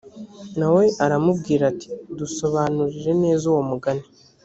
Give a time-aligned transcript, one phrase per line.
[0.59, 1.87] na we aramubwira ati
[2.19, 4.05] dusobanurire neza uwo mugani